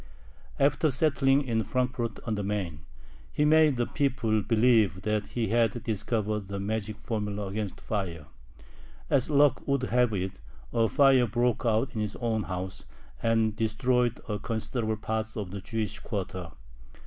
After 0.59 0.89
settling 0.89 1.43
in 1.43 1.63
Frankfort 1.63 2.17
on 2.25 2.33
the 2.33 2.41
Main, 2.41 2.87
he 3.31 3.45
made 3.45 3.77
the 3.77 3.85
people 3.85 4.41
believe 4.41 5.03
that 5.03 5.27
he 5.27 5.49
had 5.49 5.83
discovered 5.83 6.49
a 6.49 6.59
magic 6.59 6.97
formula 6.97 7.45
against 7.45 7.79
fire. 7.79 8.25
As 9.11 9.29
luck 9.29 9.61
would 9.67 9.83
have 9.83 10.11
it, 10.13 10.39
a 10.73 10.87
fire 10.87 11.27
broke 11.27 11.67
out 11.67 11.93
in 11.93 12.01
his 12.01 12.15
own 12.15 12.41
house, 12.41 12.87
and 13.21 13.55
destroyed 13.55 14.19
a 14.27 14.39
considerable 14.39 14.97
part 14.97 15.37
of 15.37 15.51
the 15.51 15.61
Jewish 15.61 15.99
quarter. 15.99 16.49